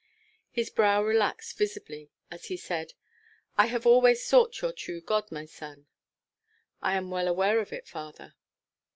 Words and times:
His 0.49 0.71
brow 0.71 1.03
relaxed 1.03 1.55
visibly 1.59 2.09
as 2.31 2.45
he 2.45 2.57
said, 2.57 2.93
"I 3.55 3.67
have 3.67 3.85
always 3.85 4.25
sought 4.25 4.59
your 4.59 4.71
true 4.73 4.99
good, 4.99 5.31
my 5.31 5.45
son." 5.45 5.85
"I 6.81 6.95
am 6.95 7.11
well 7.11 7.27
aware 7.27 7.59
of 7.59 7.71
it, 7.71 7.87
father." 7.87 8.33